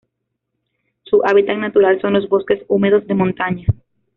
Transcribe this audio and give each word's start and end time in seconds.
Su 1.03 1.21
hábitat 1.23 1.59
natural 1.59 2.01
son 2.01 2.13
los 2.13 2.27
bosques 2.27 2.63
húmedos 2.67 3.05
de 3.05 3.13
montaña. 3.13 3.67